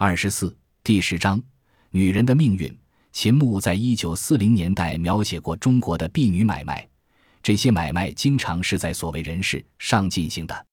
[0.00, 1.42] 二十四第十章
[1.90, 2.72] 女人的命运。
[3.10, 6.88] 秦牧在一九四零年代描写过中国的婢女买卖，
[7.42, 10.66] 这些买卖经常是在所谓人世上进行的。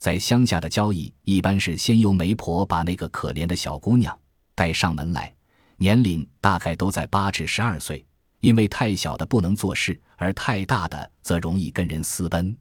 [0.00, 4.18] 在乡下的交易，一般是先由媒婆把那个可怜的小姑娘
[4.56, 5.32] 带上门来，
[5.76, 8.04] 年龄大概都在八至十二岁，
[8.40, 12.56] 因为太小的不能做事，而太大的则容易跟人私奔。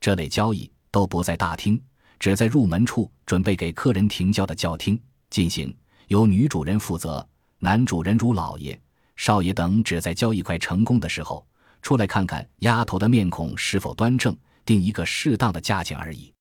[0.00, 1.82] 这类交易都不在大厅，
[2.18, 5.00] 只在入门处准备给客人停轿的轿厅
[5.30, 5.76] 进行，
[6.08, 7.26] 由女主人负责。
[7.58, 8.78] 男主人如老爷、
[9.16, 11.46] 少爷等，只在交易快成功的时候
[11.80, 16.32] 出来看看丫头的面孔是否端正，定一个适当的价钱而已。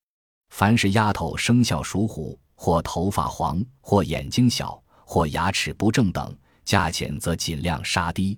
[0.50, 8.38] 凡是丫头生肖属虎，或头发黄，或眼睛小，或牙齿不正等，价钱则尽量杀低。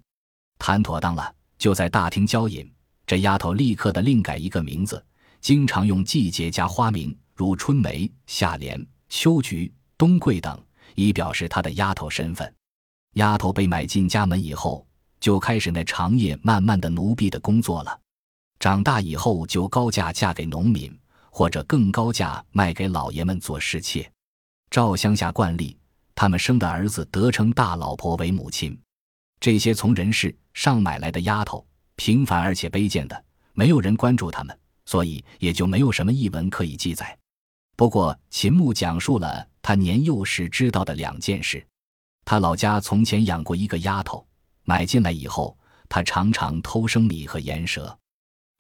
[0.60, 2.72] 谈妥当了，就在大厅交引。
[3.06, 5.04] 这丫头立刻的另改一个名字，
[5.42, 10.58] 经常用季节加花名，如春梅、夏莲、秋菊、冬桂等，
[10.94, 12.54] 以表示她的丫头身份。
[13.16, 14.86] 丫头被买进家门以后，
[15.20, 18.00] 就开始那长夜漫漫的奴婢的工作了。
[18.60, 20.96] 长大以后，就高价嫁给农民，
[21.32, 24.08] 或者更高价卖给老爷们做侍妾。
[24.70, 25.76] 照乡下惯例，
[26.14, 28.80] 他们生的儿子得称大老婆为母亲。
[29.40, 33.24] 这些从人世上买来的丫头，平凡而且卑贱的，
[33.54, 37.18] 没有人关注他们，所以也就没有什么译文可以记载。
[37.76, 41.62] 不过，秦牧讲述了他年幼时知道的两件事。
[42.24, 44.26] 他老家从前养过一个丫头，
[44.64, 45.58] 买进来以后，
[45.90, 48.00] 他常常偷生米和盐蛇。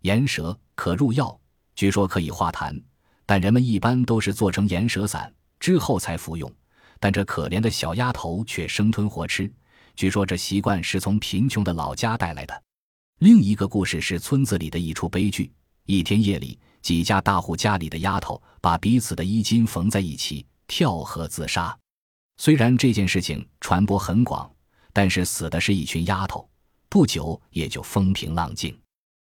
[0.01, 1.39] 盐蛇可入药，
[1.75, 2.77] 据说可以化痰，
[3.25, 6.53] 但人们一般都是做成盐蛇散之后才服用。
[6.99, 9.49] 但这可怜的小丫头却生吞活吃，
[9.95, 12.63] 据说这习惯是从贫穷的老家带来的。
[13.19, 15.49] 另一个故事是村子里的一出悲剧：
[15.85, 21.77] 一天夜里，几家大户家里的丫头把彼此的衣襟缝在一起，跳河自杀。
[22.37, 24.49] 虽然这件事情传播很广，
[24.93, 26.47] 但是死的是一群丫头，
[26.89, 28.77] 不久也就风平浪静。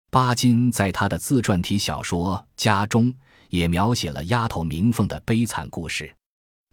[0.09, 3.05] 巴金在他的自传体小说《家中》
[3.49, 6.13] 也描写了丫头明凤的悲惨故事。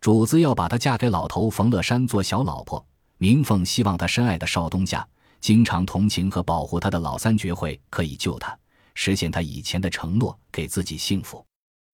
[0.00, 2.84] 主子要把她嫁给老头冯乐山做小老婆，
[3.19, 5.06] 明凤希望她深爱的少东家
[5.41, 8.56] 经常同情和保护她的老三绝慧可以救她，
[8.94, 11.44] 实现她以前的承诺，给自己幸福。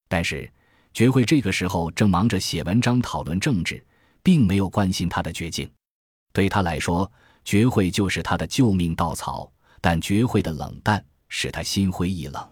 [0.08, 0.50] 但是
[0.92, 3.84] 绝慧这个时候正忙着写文章讨论政治。
[4.22, 5.66] 并没有关心他的绝境，
[6.30, 7.10] 对他来说，
[7.42, 9.50] 绝慧就是他的救命稻草。
[9.82, 12.50] 但绝慧的冷淡使他心灰意冷。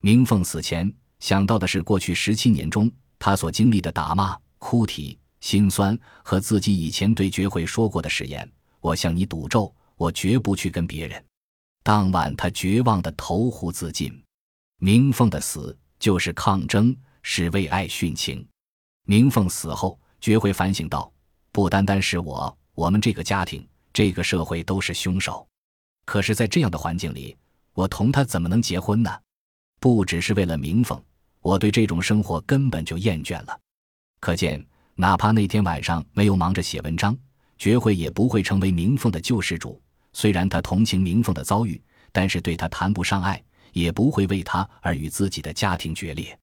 [0.00, 8.50] 明凤死前想到的是过去十七年中他所经历的打骂、哭啼、心酸，和自己以前对绝慧说过的誓言
[8.82, 11.24] ：“我向你赌咒，我绝不去跟别人。”
[11.84, 14.12] 当晚，他绝望的投湖自尽。
[14.80, 16.94] 明凤的死就是抗争，
[17.28, 18.46] 是为爱殉情。
[19.04, 19.98] 明凤死后。
[20.18, 21.12] 绝会反省道
[21.52, 25.46] ：“不单单是我，我们这个家庭、这个社会都是凶手。
[26.04, 27.36] 可是，在这样的环境里，
[27.74, 29.10] 我同他怎么能结婚呢？
[29.78, 31.00] 不只是为了明凤，
[31.42, 33.60] 我对这种生活根本就厌倦了。
[34.18, 37.16] 可见，哪怕那天晚上没有忙着写文章，
[37.58, 39.80] 绝会也不会成为明凤的救世主。
[40.12, 43.40] 虽然他同情明凤的遭遇，但是对他谈不上爱，
[43.72, 46.36] 也不会为他而与自己的家庭决裂。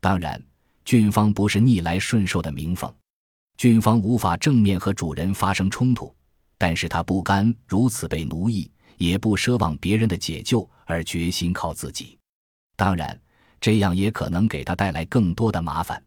[0.00, 0.42] 当然，
[0.84, 2.92] 俊芳不是逆来顺受的民风。”
[3.56, 6.14] 俊芳无法正面和主人发生冲突，
[6.56, 12.18] 但是他不甘如此被奴役，也不奢望别人的解救，而决心靠自己。
[12.74, 13.20] 当然，
[13.60, 16.02] 这样也可能给他带来更多的麻烦。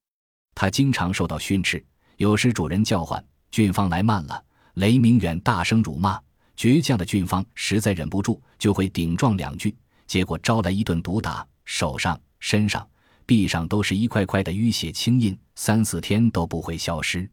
[0.55, 1.83] 他经常受到训斥，
[2.17, 4.43] 有时主人叫唤俊芳来慢了，
[4.73, 6.19] 雷明远大声辱骂，
[6.57, 9.75] 倔强的俊芳实在忍不住，就会顶撞两句，
[10.07, 12.87] 结果招来一顿毒打，手上、身上、
[13.25, 17.29] 臂上都是一块块的淤血青印，三四天都不会消失。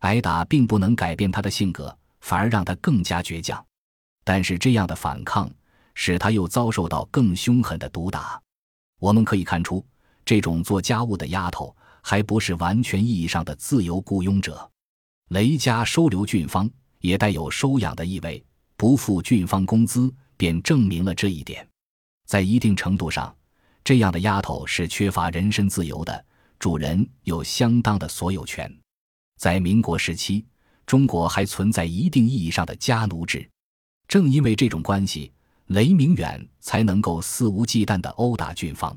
[0.00, 3.64] 挨打并不能改变他的性格，反而让他更加倔强。
[4.24, 5.50] 但是这样的反抗
[5.94, 8.40] 使他又遭受到更凶狠的毒打。
[9.00, 9.84] 我们可以看出，
[10.24, 14.70] 这种做家务的丫头还不是完全意义上的自由雇佣者。
[15.28, 16.68] 雷家收留俊芳
[17.00, 18.44] 也带有收养的意味，
[18.76, 21.66] 不付俊芳工资便证明了这一点。
[22.26, 23.34] 在一定程度上，
[23.84, 26.24] 这样的丫头是缺乏人身自由的，
[26.58, 28.74] 主人有相当的所有权。
[29.38, 30.42] 在民国时期，
[30.86, 33.46] 中国还存在一定意义上的家奴制。
[34.08, 35.30] 正因为这种关系，
[35.66, 38.96] 雷明远才能够肆无忌惮地殴打俊芳。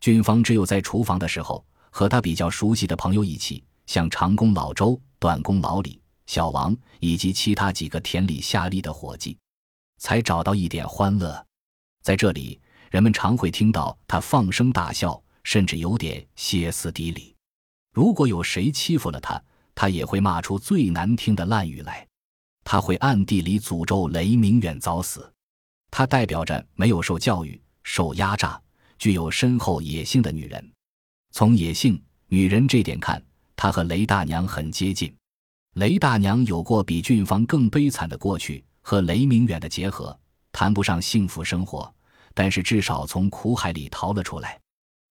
[0.00, 9.36] 俊芳只有在厨房的时候，和他比较熟悉的朋友一起，像长工老周、短工老李、小王以及其他几个田里下力的伙计，
[9.98, 11.46] 才找到一点欢乐。
[12.02, 12.60] 在这里，
[12.94, 17.34] 人们常会听到他放声大笑，甚至有点歇斯底里。
[17.92, 19.42] 如果有谁欺负了他，
[19.74, 22.06] 他也会骂出最难听的烂语来。
[22.62, 25.28] 他会暗地里诅咒雷明远早死。
[25.90, 28.62] 他代表着没有受教育、受压榨、
[28.96, 30.72] 具有深厚野性的女人。
[31.32, 33.20] 从野性、女人这点看，
[33.56, 35.12] 他和雷大娘很接近。
[35.74, 40.16] 雷大娘有过比俊芳更悲惨的过去，和雷明远的结合
[40.52, 41.92] 谈不上幸福生活，
[42.34, 44.60] 但是至少从苦海里逃了出来。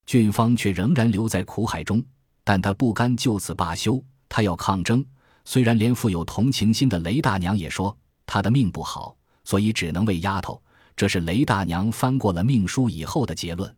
[0.05, 2.03] 俊芳却仍然留在苦海中，
[2.43, 5.03] 但他不甘就此罢休，他要抗争。
[5.45, 9.15] 虽然连富有同情心的雷大娘也说他的命不好，
[9.45, 10.61] 所以只能喂丫头。
[10.95, 13.73] 这是雷大娘翻过了命书以后的结论。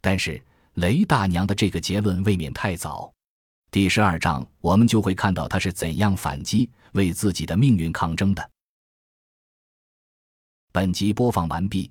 [0.00, 0.42] 但是
[0.74, 3.12] 雷大娘的这个结论未免太早。
[3.70, 8.50] 第十二章我们就会看到她是怎样反击、为自己的命运抗争的。
[10.72, 11.90] 本集播放完毕，